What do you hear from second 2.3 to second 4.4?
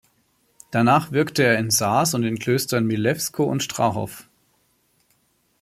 Klöstern Milevsko und Strahov.